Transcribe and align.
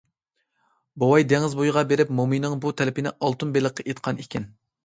بوۋاي 1.03 1.25
دېڭىز 1.33 1.53
بويىغا 1.59 1.83
بېرىپ 1.93 2.13
مومىيىنىڭ 2.21 2.57
بۇ 2.65 2.73
تەلىپىنى 2.81 3.15
ئالتۇن 3.19 3.55
بېلىققا 3.59 3.87
ئېيتقان 3.89 4.25
ئىكەن. 4.25 4.53